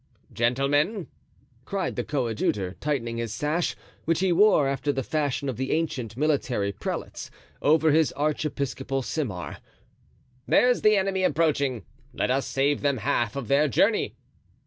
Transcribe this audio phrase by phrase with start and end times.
[0.33, 1.09] "Gentlemen,"
[1.63, 6.17] cried the coadjutor, tightening his sash, which he wore, after the fashion of the ancient
[6.17, 7.29] military prelates,
[7.61, 9.57] over his archiepiscopal simar,
[10.47, 11.83] "there's the enemy approaching.
[12.15, 14.15] Let us save them half of their journey."